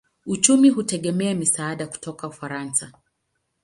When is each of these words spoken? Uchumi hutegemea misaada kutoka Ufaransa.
Uchumi 0.25 0.69
hutegemea 0.69 1.35
misaada 1.35 1.87
kutoka 1.87 2.27
Ufaransa. 2.27 2.91